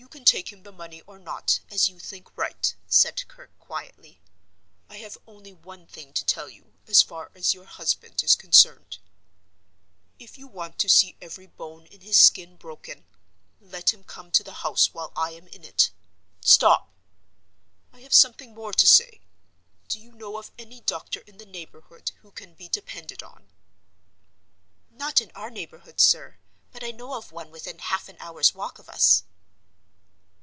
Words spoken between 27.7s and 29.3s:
half an hour's walk of us."